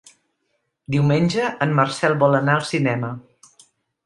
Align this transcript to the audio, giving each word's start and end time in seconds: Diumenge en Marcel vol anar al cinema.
Diumenge 0.95 1.51
en 1.67 1.75
Marcel 1.81 2.17
vol 2.25 2.39
anar 2.39 2.57
al 2.59 2.65
cinema. 2.71 3.13